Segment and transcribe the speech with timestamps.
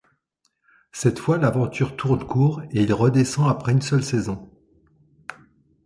[0.91, 4.49] Cette fois, l'aventure tourne court et il redescend après une seule saison.